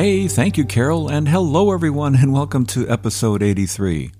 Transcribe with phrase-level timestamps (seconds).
[0.00, 4.12] Hey, thank you, Carol, and hello, everyone, and welcome to episode 83.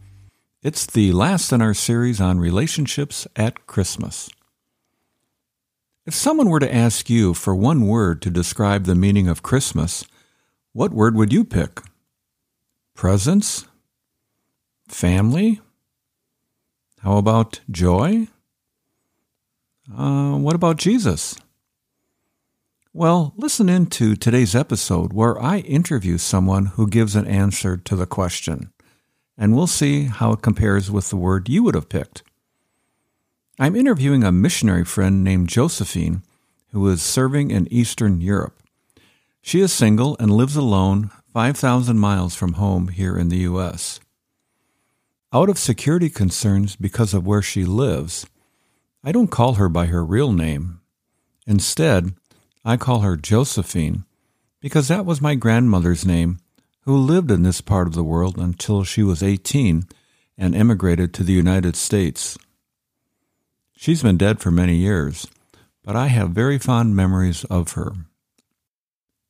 [0.60, 4.28] It's the last in our series on relationships at Christmas.
[6.04, 10.04] If someone were to ask you for one word to describe the meaning of Christmas,
[10.72, 11.80] what word would you pick?
[12.96, 13.68] Presents?
[14.88, 15.60] Family?
[17.02, 18.26] How about joy?
[19.96, 21.36] Uh, what about Jesus?
[22.98, 27.94] Well, listen in to today's episode where I interview someone who gives an answer to
[27.94, 28.72] the question,
[29.36, 32.24] and we'll see how it compares with the word you would have picked.
[33.56, 36.24] I'm interviewing a missionary friend named Josephine
[36.72, 38.60] who is serving in Eastern Europe.
[39.42, 44.00] She is single and lives alone 5,000 miles from home here in the U.S.
[45.32, 48.26] Out of security concerns because of where she lives,
[49.04, 50.80] I don't call her by her real name.
[51.46, 52.17] Instead,
[52.68, 54.04] I call her Josephine
[54.60, 56.38] because that was my grandmother's name,
[56.82, 59.84] who lived in this part of the world until she was 18
[60.36, 62.36] and emigrated to the United States.
[63.74, 65.26] She's been dead for many years,
[65.82, 67.92] but I have very fond memories of her.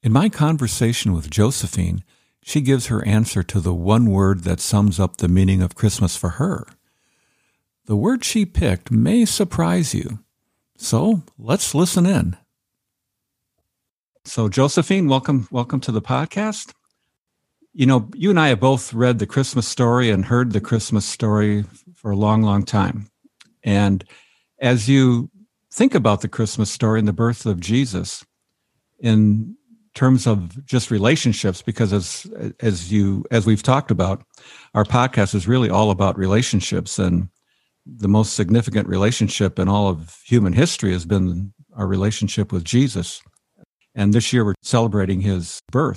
[0.03, 2.03] In my conversation with Josephine,
[2.43, 6.17] she gives her answer to the one word that sums up the meaning of Christmas
[6.17, 6.67] for her.
[7.85, 10.19] The word she picked may surprise you,
[10.77, 12.37] so let's listen in.
[14.29, 16.75] So, Josephine, welcome, welcome to the podcast.
[17.73, 21.07] You know, you and I have both read the Christmas story and heard the Christmas
[21.07, 23.09] story for a long, long time.
[23.65, 24.05] And
[24.61, 25.31] as you
[25.73, 28.23] think about the Christmas story and the birth of Jesus
[29.01, 29.57] in
[29.95, 32.27] terms of just relationships, because as
[32.61, 34.23] as you as we've talked about,
[34.75, 37.31] our podcast is really all about relationships, and
[37.87, 43.23] the most significant relationship in all of human history has been our relationship with Jesus.
[43.99, 45.97] And this year we're celebrating his birth.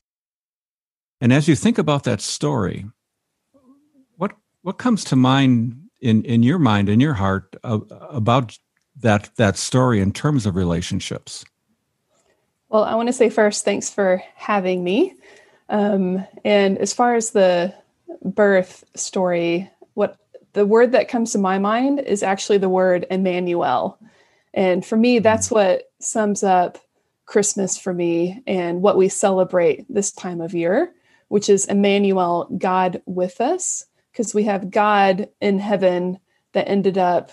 [1.22, 2.86] And as you think about that story,
[4.18, 4.32] what
[4.64, 7.80] what comes to mind in, in your mind, in your heart, uh,
[8.10, 8.58] about
[9.00, 11.46] that that story in terms of relationships?
[12.70, 15.14] Well, I want to say first, thanks for having me.
[15.70, 17.72] Um, and as far as the
[18.26, 20.18] birth story, what
[20.54, 24.00] the word that comes to my mind is actually the word Emmanuel.
[24.56, 25.52] And for me, that's mm.
[25.52, 26.80] what sums up
[27.26, 30.94] Christmas for me and what we celebrate this time of year,
[31.28, 36.20] which is Emmanuel, God with us, because we have God in heaven
[36.54, 37.32] that ended up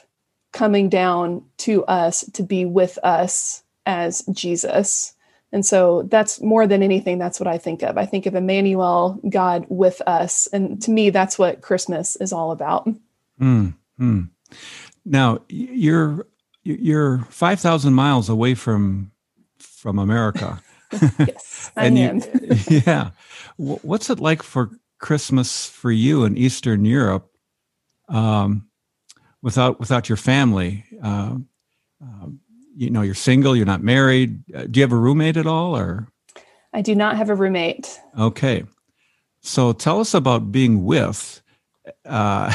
[0.53, 5.15] coming down to us to be with us as Jesus.
[5.51, 7.97] And so that's more than anything, that's what I think of.
[7.97, 10.47] I think of Emmanuel, God with us.
[10.49, 12.89] And to me, that's what Christmas is all about.
[13.41, 14.23] Mm-hmm.
[15.05, 16.27] Now, you're
[16.65, 19.11] you're 5,000 miles away from
[19.79, 20.61] from America.
[21.19, 22.17] yes, I and am.
[22.19, 23.11] You, yeah.
[23.57, 27.31] What's it like for Christmas for you in Eastern Europe
[28.09, 28.69] um,
[29.43, 30.85] without without your family?
[31.03, 31.37] Uh,
[32.03, 32.27] uh,
[32.77, 34.43] you know, you're single, you're not married.
[34.55, 36.09] Uh, do you have a roommate at all, or?
[36.73, 37.99] I do not have a roommate.
[38.19, 38.65] Okay,
[39.41, 41.43] so tell us about being with,
[42.05, 42.53] uh,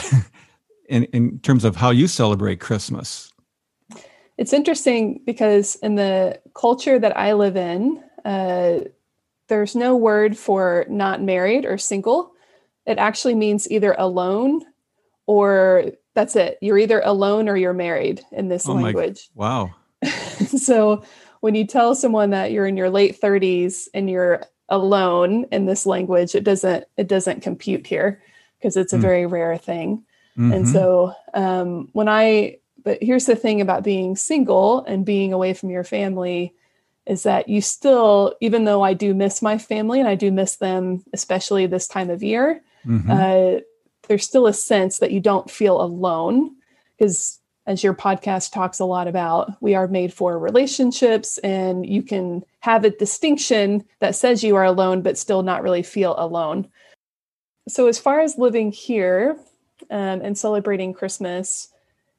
[0.88, 3.33] in in terms of how you celebrate Christmas
[4.38, 8.80] it's interesting because in the culture that I live in, uh,
[9.48, 12.34] there's no word for not married or single.
[12.86, 14.62] It actually means either alone
[15.26, 16.58] or that's it.
[16.62, 19.30] You're either alone or you're married in this oh language.
[19.36, 19.70] My,
[20.04, 20.10] wow.
[20.58, 21.04] so
[21.42, 25.86] when you tell someone that you're in your late 30s and you're alone in this
[25.86, 28.22] language, it doesn't it doesn't compute here
[28.58, 29.02] because it's a mm.
[29.02, 30.04] very rare thing.
[30.38, 30.52] Mm-hmm.
[30.54, 35.54] And so um, when I but here's the thing about being single and being away
[35.54, 36.54] from your family
[37.06, 40.58] is that you still, even though I do miss my family and I do miss
[40.58, 43.12] them, especially this time of year, mm-hmm.
[43.12, 43.60] uh,
[44.08, 46.56] there's still a sense that you don't feel alone
[46.98, 52.04] because as your podcast talks a lot about, we are made for relationships, and you
[52.04, 56.68] can have a distinction that says you are alone, but still not really feel alone.
[57.70, 59.38] So, as far as living here
[59.90, 61.70] um, and celebrating Christmas,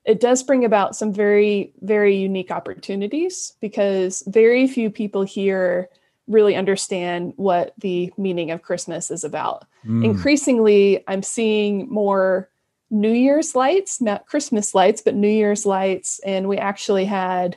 [0.04, 5.88] it does bring about some very, very unique opportunities because very few people here
[6.26, 9.64] really understand what the meaning of Christmas is about.
[9.86, 10.04] mm.
[10.04, 12.48] increasingly, I'm seeing more
[12.90, 16.20] New Year's lights, not Christmas lights, but New Year's lights.
[16.24, 17.56] And we actually had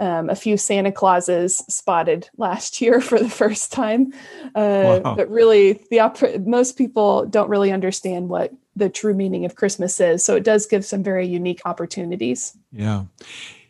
[0.00, 4.12] um, a few Santa Clauses spotted last year for the first time.
[4.54, 5.14] Uh, wow.
[5.16, 10.00] But really, the op- most people don't really understand what the true meaning of Christmas
[10.00, 10.24] is.
[10.24, 12.56] So it does give some very unique opportunities.
[12.72, 13.04] Yeah,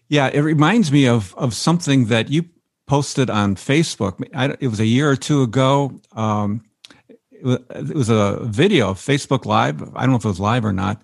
[0.09, 0.29] yeah.
[0.29, 2.45] It reminds me of of something that you
[2.87, 4.27] posted on Facebook.
[4.35, 6.01] I, it was a year or two ago.
[6.13, 6.65] Um,
[7.31, 9.83] it, was, it was a video, Facebook Live.
[9.95, 11.01] I don't know if it was live or not,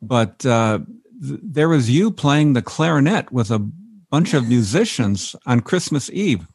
[0.00, 0.78] but uh,
[1.20, 3.58] th- there was you playing the clarinet with a
[4.10, 6.46] bunch of musicians on Christmas Eve.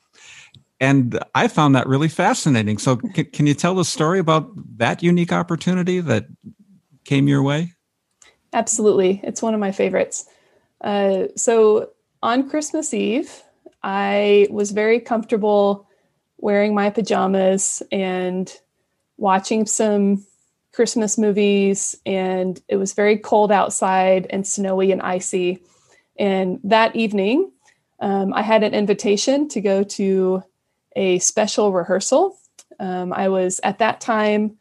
[0.79, 2.77] And I found that really fascinating.
[2.77, 6.27] So, can you tell the story about that unique opportunity that
[7.09, 7.73] came your way?
[8.53, 9.19] Absolutely.
[9.23, 10.25] It's one of my favorites.
[10.79, 11.89] Uh, so,
[12.21, 13.41] on Christmas Eve,
[13.81, 15.87] I was very comfortable
[16.37, 18.53] wearing my pajamas and
[19.17, 20.23] watching some
[20.71, 21.95] Christmas movies.
[22.05, 25.63] And it was very cold outside and snowy and icy.
[26.19, 27.51] And that evening,
[27.99, 30.43] um, I had an invitation to go to
[30.95, 32.37] a special rehearsal.
[32.79, 34.58] Um, I was at that time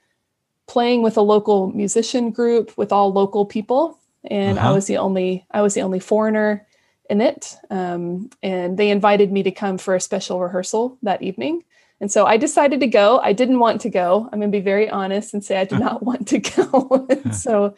[0.68, 4.68] playing with a local musician group with all local people, and uh-huh.
[4.68, 6.66] I was the only I was the only foreigner
[7.08, 7.56] in it.
[7.70, 11.64] Um, and they invited me to come for a special rehearsal that evening.
[12.00, 13.18] And so I decided to go.
[13.18, 14.28] I didn't want to go.
[14.30, 17.08] I'm going to be very honest and say I did not want to go.
[17.32, 17.74] so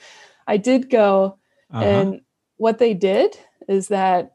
[0.47, 1.39] I did go.
[1.73, 1.85] Uh-huh.
[1.85, 2.21] And
[2.57, 3.39] what they did
[3.69, 4.35] is that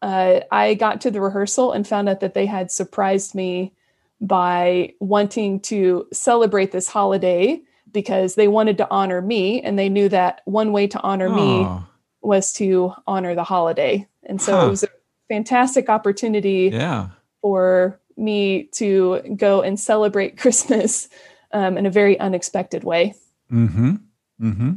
[0.00, 3.74] uh, I got to the rehearsal and found out that they had surprised me
[4.20, 7.60] by wanting to celebrate this holiday
[7.92, 11.34] because they wanted to honor me and they knew that one way to honor oh.
[11.34, 11.84] me
[12.22, 14.06] was to honor the holiday.
[14.24, 14.66] And so huh.
[14.66, 14.88] it was a
[15.28, 17.08] fantastic opportunity yeah.
[17.40, 21.08] for me to go and celebrate Christmas
[21.52, 23.14] um, in a very unexpected way.
[23.50, 23.96] Mm-hmm.
[24.40, 24.72] Mm-hmm.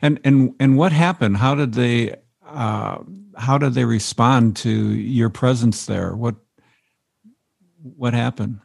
[0.00, 1.38] And and and what happened?
[1.38, 2.16] How did they
[2.46, 2.98] uh,
[3.36, 6.14] how did they respond to your presence there?
[6.14, 6.36] What
[7.82, 8.60] what happened?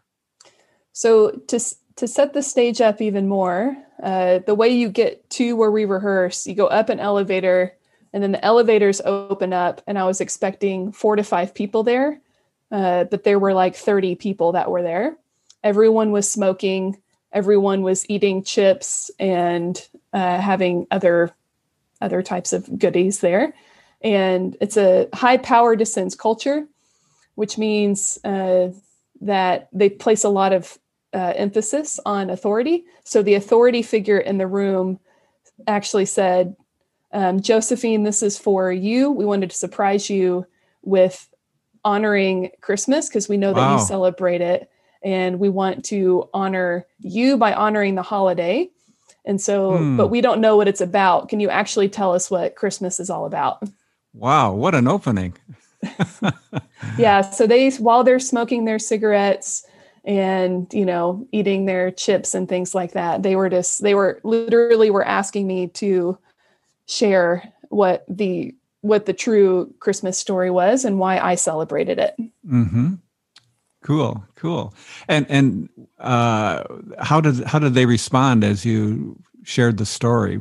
[0.93, 1.59] So to
[2.01, 5.85] to set the stage up even more, uh, the way you get to where we
[5.85, 7.75] rehearse, you go up an elevator,
[8.11, 12.19] and then the elevators open up, and I was expecting four to five people there,
[12.71, 15.15] uh, but there were like thirty people that were there.
[15.63, 17.01] Everyone was smoking.
[17.31, 21.31] Everyone was eating chips and uh, having other
[22.01, 23.53] other types of goodies there
[24.03, 26.67] and it's a high power distance culture,
[27.35, 28.69] which means uh,
[29.21, 30.77] that they place a lot of
[31.13, 32.85] uh, emphasis on authority.
[33.03, 34.99] So the authority figure in the room
[35.67, 36.55] actually said,
[37.13, 39.11] um, Josephine, this is for you.
[39.11, 40.45] We wanted to surprise you
[40.81, 41.27] with
[41.83, 43.75] honoring Christmas because we know wow.
[43.75, 44.69] that you celebrate it.
[45.03, 48.69] And we want to honor you by honoring the holiday.
[49.25, 49.97] And so, hmm.
[49.97, 51.29] but we don't know what it's about.
[51.29, 53.63] Can you actually tell us what Christmas is all about?
[54.13, 55.33] Wow, what an opening.
[56.97, 59.65] yeah, so they while they're smoking their cigarettes
[60.03, 64.19] and, you know, eating their chips and things like that, they were just they were
[64.23, 66.17] literally were asking me to
[66.87, 72.15] share what the what the true Christmas story was and why I celebrated it.
[72.45, 72.95] mm-hmm.
[73.83, 74.73] Cool, cool.
[75.07, 75.69] And and
[75.99, 76.63] uh
[76.99, 80.39] how did how did they respond as you shared the story?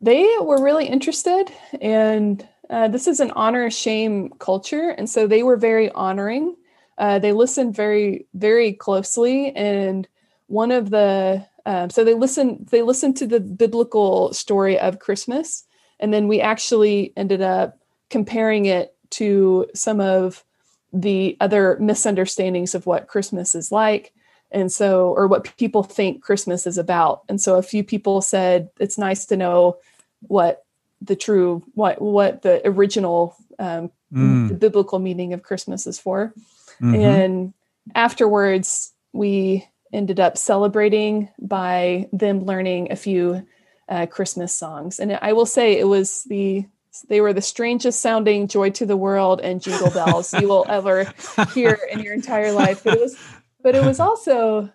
[0.00, 5.42] they were really interested and uh, this is an honor shame culture and so they
[5.42, 6.54] were very honoring
[6.98, 10.06] uh, they listened very very closely and
[10.48, 15.64] one of the um, so they listened they listened to the biblical story of christmas
[16.00, 17.78] and then we actually ended up
[18.10, 20.44] comparing it to some of
[20.92, 24.12] the other misunderstandings of what christmas is like
[24.50, 28.70] and so or what people think christmas is about and so a few people said
[28.80, 29.76] it's nice to know
[30.22, 30.64] what
[31.00, 34.48] the true what what the original um, mm.
[34.48, 36.32] the biblical meaning of christmas is for
[36.80, 36.94] mm-hmm.
[36.94, 37.54] and
[37.94, 43.46] afterwards we ended up celebrating by them learning a few
[43.88, 46.64] uh, christmas songs and i will say it was the
[47.08, 51.12] they were the strangest sounding joy to the world and jingle bells you will ever
[51.54, 53.16] hear in your entire life but it was
[53.62, 54.68] but it was also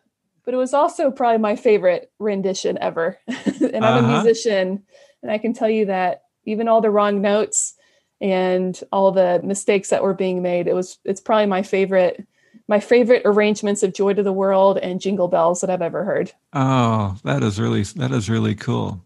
[0.45, 4.05] but it was also probably my favorite rendition ever and i'm uh-huh.
[4.07, 4.83] a musician
[5.21, 7.75] and i can tell you that even all the wrong notes
[8.23, 10.67] and all the mistakes that were being made.
[10.67, 12.25] It was it's probably my favorite
[12.67, 16.31] my favorite arrangements of joy to the world and jingle bells that i've ever heard.
[16.53, 19.03] Oh that is really that is really cool.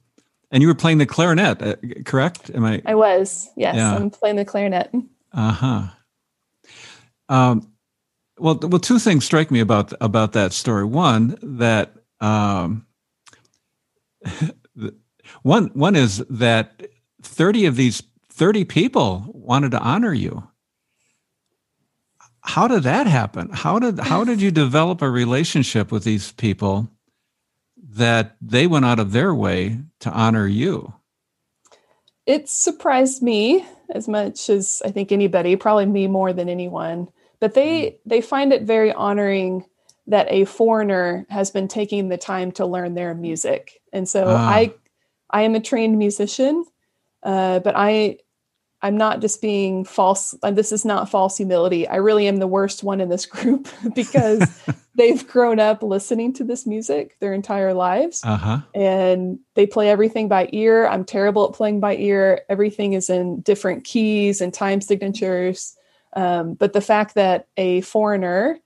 [0.51, 2.51] And you were playing the clarinet uh, correct?
[2.51, 3.95] Am i i was yes yeah.
[3.95, 4.93] i'm playing the clarinet.
[5.33, 5.87] Uh-huh.
[7.27, 7.73] Um
[8.39, 10.85] well, well, two things strike me about about that story.
[10.85, 12.85] One, that Um,
[15.41, 16.87] one one is that
[17.21, 18.01] thirty of these
[18.37, 20.47] thirty people wanted to honor you.
[22.41, 23.49] How did that happen?
[23.51, 26.89] How did how did you develop a relationship with these people
[27.95, 30.93] that they went out of their way to honor you?
[32.25, 37.09] It surprised me as much as I think anybody, probably me more than anyone.
[37.39, 37.97] But they mm.
[38.05, 39.65] they find it very honoring
[40.07, 43.81] that a foreigner has been taking the time to learn their music.
[43.91, 44.49] And so ah.
[44.49, 44.73] I
[45.29, 46.65] I am a trained musician,
[47.23, 48.19] uh, but I
[48.81, 50.35] I'm not just being false.
[50.51, 51.87] This is not false humility.
[51.87, 54.61] I really am the worst one in this group because
[54.95, 58.21] they've grown up listening to this music their entire lives.
[58.23, 58.59] Uh-huh.
[58.75, 60.87] And they play everything by ear.
[60.87, 62.41] I'm terrible at playing by ear.
[62.49, 65.75] Everything is in different keys and time signatures.
[66.13, 68.59] Um, but the fact that a foreigner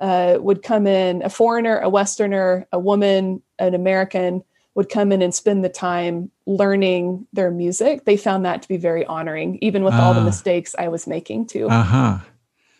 [0.00, 4.42] uh, would come in, a foreigner, a Westerner, a woman, an American,
[4.78, 8.76] would come in and spend the time learning their music, they found that to be
[8.76, 10.24] very honoring, even with uh, all the ah.
[10.24, 11.68] mistakes I was making too.
[11.68, 12.18] Uh huh.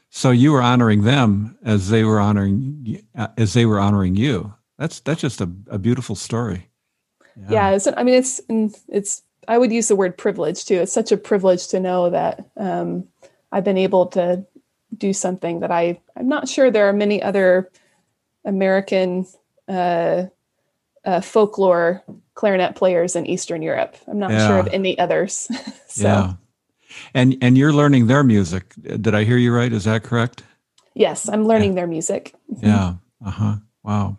[0.09, 4.55] So you were honoring them as they were honoring uh, as they were honoring you.
[4.79, 6.71] That's that's just a, a beautiful story.
[7.51, 8.41] Yeah, yeah I mean, it's
[8.89, 9.25] it's.
[9.49, 10.77] I would use the word privilege too.
[10.77, 13.09] It's such a privilege to know that um,
[13.51, 14.47] I've been able to
[14.97, 17.73] do something that I I'm not sure there are many other
[18.45, 19.27] American
[19.67, 20.27] uh,
[21.09, 23.97] uh, folklore clarinet players in Eastern Europe.
[24.07, 24.47] I'm not yeah.
[24.47, 25.49] sure of any others.
[25.89, 26.03] so.
[26.03, 26.33] Yeah.
[27.15, 28.75] And and you're learning their music.
[28.83, 29.73] Did I hear you right?
[29.73, 30.43] Is that correct?
[30.95, 31.77] Yes, I'm learning yeah.
[31.77, 32.35] their music.
[32.53, 32.67] Mm-hmm.
[32.67, 32.95] Yeah.
[33.25, 33.57] Uh huh.
[33.83, 34.19] Wow.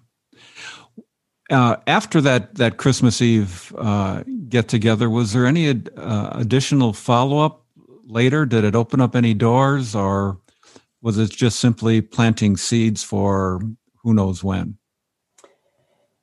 [1.50, 7.40] Uh, after that that Christmas Eve uh, get together, was there any uh, additional follow
[7.40, 7.66] up
[8.06, 8.46] later?
[8.46, 10.40] Did it open up any doors, or
[11.02, 13.62] was it just simply planting seeds for
[14.04, 14.78] who knows when?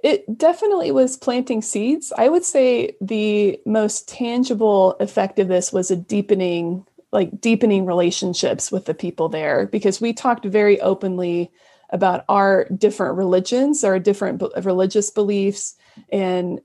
[0.06, 2.12] It definitely was planting seeds.
[2.16, 8.70] I would say the most tangible effect of this was a deepening, like deepening relationships
[8.70, 11.50] with the people there, because we talked very openly
[11.90, 15.74] about our different religions, our different religious beliefs,
[16.12, 16.60] and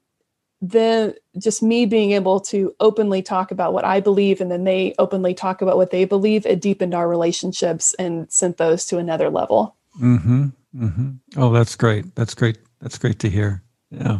[0.62, 4.94] then just me being able to openly talk about what I believe and then they
[5.00, 9.32] openly talk about what they believe, it deepened our relationships and sent those to another
[9.32, 9.76] level.
[10.00, 10.50] Mm-hmm.
[10.76, 11.10] Mm-hmm.
[11.38, 12.14] Oh, that's great.
[12.14, 13.64] That's great that's great to hear.
[13.90, 14.20] Yeah.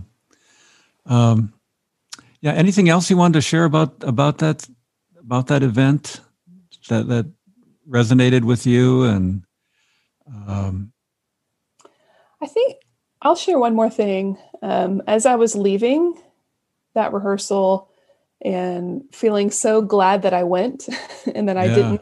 [1.06, 1.54] Um,
[2.42, 2.54] yeah.
[2.54, 4.68] Anything else you wanted to share about about that
[5.20, 6.22] about that event
[6.90, 7.32] that that
[7.90, 9.44] resonated with you and?
[10.28, 10.94] Um,
[12.42, 12.78] I think
[13.22, 14.38] I'll share one more thing.
[14.62, 16.20] Um, as I was leaving
[16.94, 17.90] that rehearsal
[18.44, 20.88] and feeling so glad that I went
[21.36, 21.76] and that I yeah.
[21.76, 22.02] didn't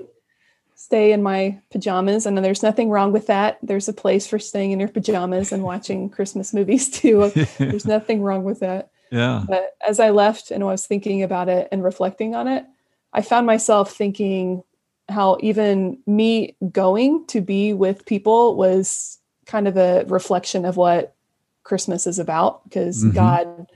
[0.90, 4.72] stay in my pajamas and there's nothing wrong with that there's a place for staying
[4.72, 7.30] in your pajamas and watching christmas movies too
[7.60, 11.48] there's nothing wrong with that yeah but as i left and i was thinking about
[11.48, 12.66] it and reflecting on it
[13.14, 14.64] i found myself thinking
[15.08, 21.14] how even me going to be with people was kind of a reflection of what
[21.62, 23.14] christmas is about because mm-hmm.
[23.14, 23.68] god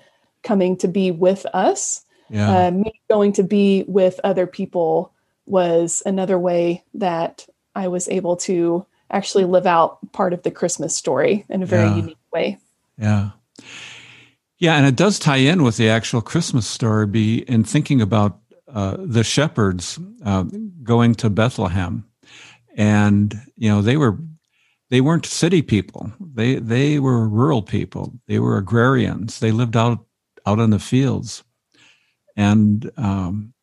[0.42, 2.66] coming to be with us yeah.
[2.66, 5.13] uh, me going to be with other people
[5.46, 7.46] was another way that
[7.76, 11.88] I was able to actually live out part of the Christmas story in a very
[11.88, 11.96] yeah.
[11.96, 12.58] unique way.
[12.98, 13.30] Yeah.
[14.58, 18.40] Yeah, and it does tie in with the actual Christmas story be in thinking about
[18.74, 20.46] uh, the shepherds uh,
[20.84, 22.06] going to Bethlehem.
[22.76, 24.18] And, you know, they were
[24.90, 26.12] they weren't city people.
[26.20, 28.14] They they were rural people.
[28.28, 29.40] They were agrarians.
[29.40, 30.06] They lived out
[30.46, 31.44] out in the fields.
[32.36, 33.54] And um,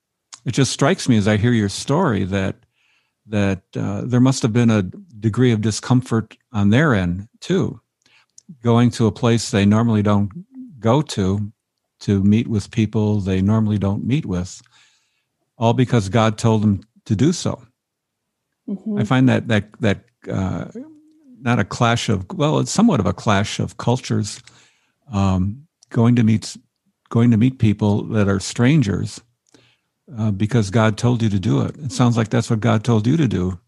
[0.50, 2.56] it just strikes me as I hear your story that
[3.26, 7.80] that uh, there must have been a degree of discomfort on their end too,
[8.60, 10.28] going to a place they normally don't
[10.80, 11.52] go to
[12.00, 14.60] to meet with people they normally don't meet with,
[15.56, 17.62] all because God told them to do so.
[18.68, 18.98] Mm-hmm.
[18.98, 20.64] I find that that that uh,
[21.40, 24.42] not a clash of well, it's somewhat of a clash of cultures.
[25.12, 26.56] Um, going to meet
[27.08, 29.20] going to meet people that are strangers
[30.16, 31.76] uh, because God told you to do it.
[31.78, 33.58] It sounds like that's what God told you to do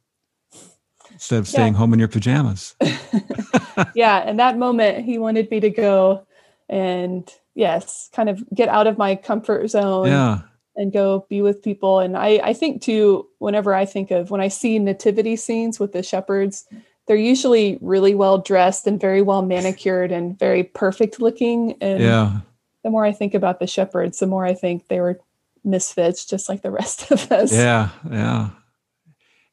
[1.11, 1.79] instead of staying yeah.
[1.79, 2.75] home in your pajamas.
[3.95, 4.19] yeah.
[4.19, 6.27] And that moment, he wanted me to go
[6.69, 10.09] and, yes, kind of get out of my comfort zone.
[10.09, 10.41] Yeah.
[10.75, 12.01] And go be with people.
[12.01, 15.93] And I, I think too, whenever I think of when I see nativity scenes with
[15.93, 16.65] the shepherds,
[17.07, 21.77] they're usually really well dressed and very well manicured and very perfect looking.
[21.83, 22.41] And yeah.
[22.83, 25.21] the more I think about the shepherds, the more I think they were
[25.65, 27.53] misfits just like the rest of us.
[27.53, 28.51] Yeah, yeah,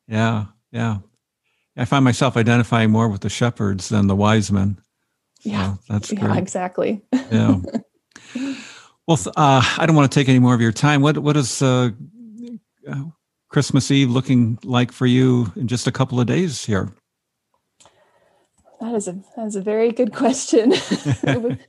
[0.08, 0.98] yeah, yeah.
[1.78, 4.80] I find myself identifying more with the shepherds than the wise men.
[5.42, 6.38] Yeah, that's yeah, great.
[6.38, 7.02] exactly.
[7.32, 7.60] Yeah.
[9.08, 11.02] well, uh, I don't want to take any more of your time.
[11.02, 11.92] What what is uh,
[12.88, 13.04] uh,
[13.48, 16.92] Christmas Eve looking like for you in just a couple of days here?
[18.82, 20.74] That is a that is a very good question.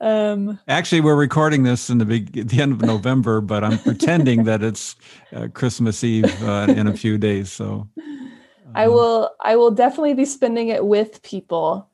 [0.00, 4.44] um, Actually, we're recording this in the big, the end of November, but I'm pretending
[4.44, 4.96] that it's
[5.34, 7.50] uh, Christmas Eve uh, in a few days.
[7.50, 7.88] So
[8.74, 8.92] I uh-huh.
[8.92, 11.88] will I will definitely be spending it with people.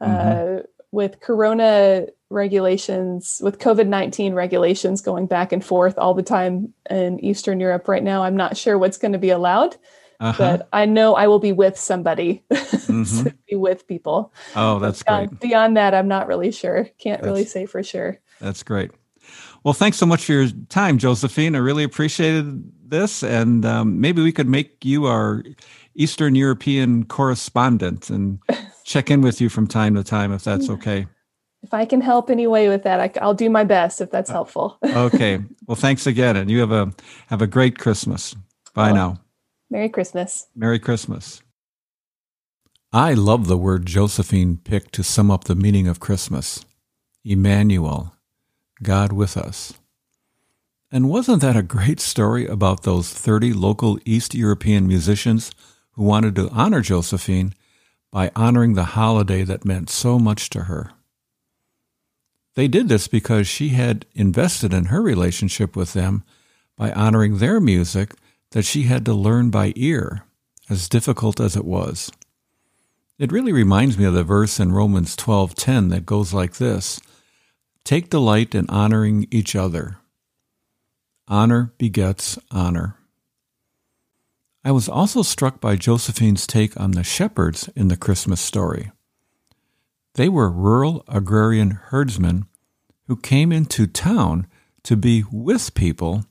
[0.00, 0.60] Mm-hmm.
[0.60, 6.72] Uh, with Corona regulations, with COVID 19 regulations going back and forth all the time
[6.88, 9.76] in Eastern Europe right now, I'm not sure what's going to be allowed.
[10.20, 10.36] Uh-huh.
[10.36, 13.28] But I know I will be with somebody, mm-hmm.
[13.48, 14.32] be with people.
[14.54, 15.40] Oh, that's beyond, great.
[15.40, 16.84] Beyond that, I'm not really sure.
[16.98, 18.18] Can't that's, really say for sure.
[18.38, 18.90] That's great.
[19.64, 21.54] Well, thanks so much for your time, Josephine.
[21.54, 25.42] I really appreciated this, and um, maybe we could make you our
[25.94, 28.40] Eastern European correspondent and
[28.84, 31.06] check in with you from time to time if that's okay.
[31.62, 34.30] If I can help any way with that, I, will do my best if that's
[34.30, 34.78] uh, helpful.
[34.84, 35.40] okay.
[35.66, 36.92] Well, thanks again, and you have a
[37.28, 38.34] have a great Christmas.
[38.74, 39.20] Bye now.
[39.70, 40.48] Merry Christmas.
[40.56, 41.42] Merry Christmas.
[42.92, 46.64] I love the word Josephine picked to sum up the meaning of Christmas.
[47.24, 48.12] Emmanuel,
[48.82, 49.74] God with us.
[50.90, 55.52] And wasn't that a great story about those 30 local East European musicians
[55.92, 57.54] who wanted to honor Josephine
[58.10, 60.90] by honoring the holiday that meant so much to her.
[62.56, 66.24] They did this because she had invested in her relationship with them
[66.76, 68.14] by honoring their music
[68.50, 70.24] that she had to learn by ear,
[70.68, 72.10] as difficult as it was.
[73.18, 77.00] It really reminds me of the verse in Romans 12:10 that goes like this:
[77.84, 79.98] Take delight in honoring each other.
[81.28, 82.96] Honor begets honor.
[84.64, 88.90] I was also struck by Josephine's take on the shepherds in the Christmas story.
[90.14, 92.46] They were rural agrarian herdsmen
[93.06, 94.46] who came into town
[94.82, 96.24] to be with people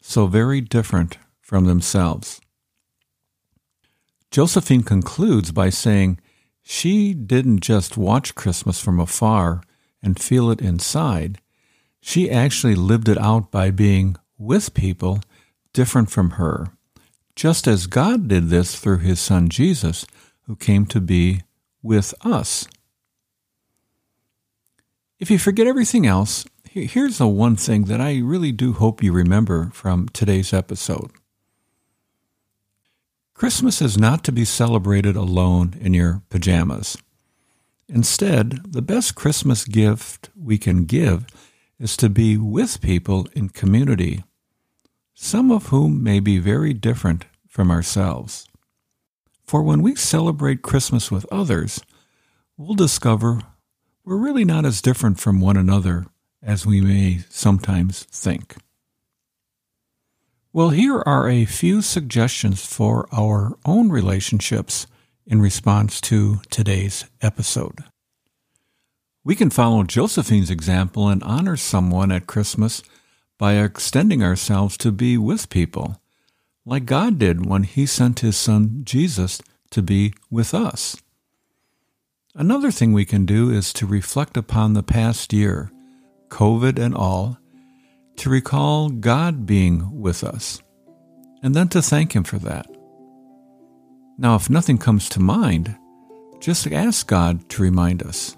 [0.00, 1.18] so very different
[1.52, 2.40] from themselves.
[4.30, 6.18] Josephine concludes by saying
[6.62, 9.60] she didn't just watch Christmas from afar
[10.02, 11.42] and feel it inside,
[12.00, 15.20] she actually lived it out by being with people
[15.74, 16.68] different from her
[17.36, 20.06] just as God did this through his Son Jesus,
[20.46, 21.42] who came to be
[21.82, 22.66] with us.
[25.18, 29.12] If you forget everything else, here's the one thing that I really do hope you
[29.12, 31.10] remember from today's episode.
[33.42, 36.96] Christmas is not to be celebrated alone in your pajamas.
[37.88, 41.26] Instead, the best Christmas gift we can give
[41.76, 44.22] is to be with people in community
[45.12, 48.46] some of whom may be very different from ourselves.
[49.44, 51.82] For when we celebrate Christmas with others,
[52.56, 53.40] we'll discover
[54.04, 56.06] we're really not as different from one another
[56.44, 58.54] as we may sometimes think.
[60.54, 64.86] Well, here are a few suggestions for our own relationships
[65.26, 67.84] in response to today's episode.
[69.24, 72.82] We can follow Josephine's example and honor someone at Christmas
[73.38, 76.02] by extending ourselves to be with people,
[76.66, 81.00] like God did when He sent His Son Jesus to be with us.
[82.34, 85.72] Another thing we can do is to reflect upon the past year,
[86.28, 87.38] COVID and all,
[88.16, 90.62] to recall God being with us,
[91.42, 92.66] and then to thank Him for that.
[94.18, 95.76] Now, if nothing comes to mind,
[96.40, 98.36] just ask God to remind us.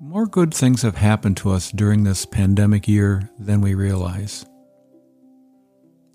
[0.00, 4.44] More good things have happened to us during this pandemic year than we realize.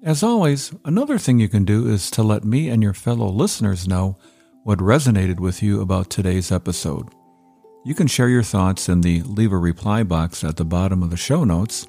[0.04, 3.88] As always, another thing you can do is to let me and your fellow listeners
[3.88, 4.18] know
[4.64, 7.10] what resonated with you about today's episode.
[7.84, 11.10] You can share your thoughts in the Leave a Reply box at the bottom of
[11.10, 11.88] the show notes,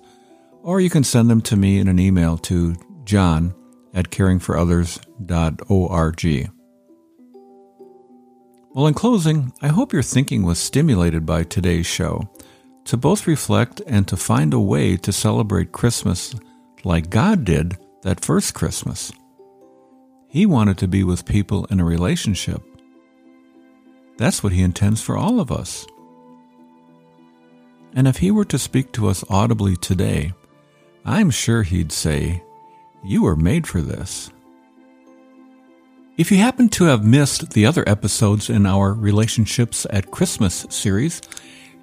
[0.63, 3.55] or you can send them to me in an email to john
[3.95, 6.51] at caringforothers.org.
[8.73, 12.31] Well, in closing, I hope your thinking was stimulated by today's show
[12.85, 16.35] to both reflect and to find a way to celebrate Christmas
[16.85, 19.13] like God did that first Christmas.
[20.29, 22.63] He wanted to be with people in a relationship.
[24.17, 25.85] That's what He intends for all of us.
[27.93, 30.33] And if He were to speak to us audibly today,
[31.05, 32.43] I'm sure He'd say,
[33.03, 34.31] You were made for this.
[36.17, 41.23] If you happen to have missed the other episodes in our Relationships at Christmas series,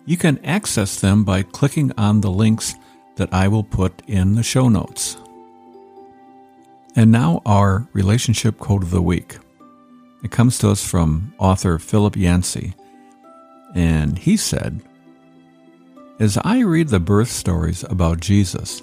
[0.06, 2.76] you can access them by clicking on the links
[3.16, 5.18] that I will put in the show notes.
[6.96, 9.38] And now, our relationship quote of the week.
[10.24, 12.74] It comes to us from author Philip Yancey.
[13.76, 14.82] and he said,
[16.20, 18.82] As I read the birth stories about Jesus,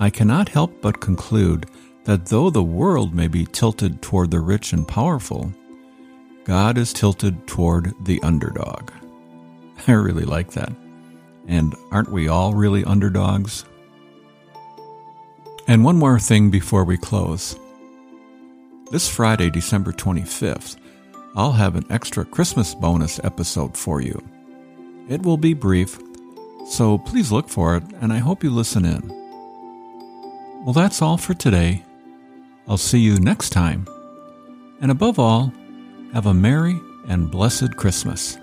[0.00, 1.66] I cannot help but conclude
[2.04, 5.52] that though the world may be tilted toward the rich and powerful,
[6.44, 8.90] God is tilted toward the underdog.
[9.86, 10.72] I really like that.
[11.46, 13.66] And aren't we all really underdogs?
[15.66, 17.58] And one more thing before we close.
[18.90, 20.78] This Friday, December 25th,
[21.36, 24.20] I'll have an extra Christmas bonus episode for you.
[25.10, 25.98] It will be brief,
[26.66, 29.20] so please look for it, and I hope you listen in.
[30.62, 31.82] Well, that's all for today.
[32.68, 33.86] I'll see you next time.
[34.82, 35.52] And above all,
[36.12, 38.36] have a merry and blessed Christmas.